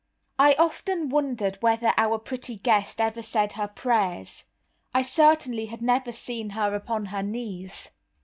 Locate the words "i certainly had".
4.95-5.83